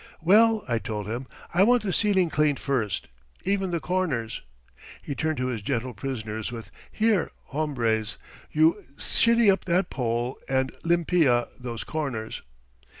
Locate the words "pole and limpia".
9.91-11.49